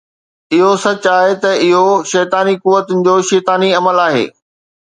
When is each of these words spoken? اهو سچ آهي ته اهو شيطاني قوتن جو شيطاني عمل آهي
اهو 0.55 0.69
سچ 0.83 1.03
آهي 1.17 1.33
ته 1.43 1.51
اهو 1.67 1.85
شيطاني 2.11 2.55
قوتن 2.63 2.97
جو 3.05 3.15
شيطاني 3.29 3.69
عمل 3.79 3.97
آهي 4.07 4.25